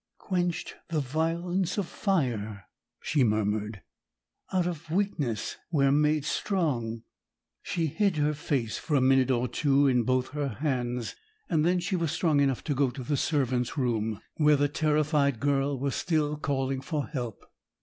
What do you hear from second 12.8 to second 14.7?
to the servant's room, where the